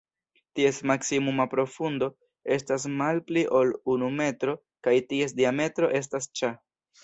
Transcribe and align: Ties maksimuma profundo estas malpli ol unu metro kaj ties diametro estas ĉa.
Ties 0.59 0.77
maksimuma 0.91 1.45
profundo 1.51 2.07
estas 2.57 2.87
malpli 3.03 3.45
ol 3.61 3.77
unu 3.97 4.11
metro 4.23 4.59
kaj 4.89 4.99
ties 5.15 5.41
diametro 5.43 5.95
estas 6.05 6.31
ĉa. 6.43 6.53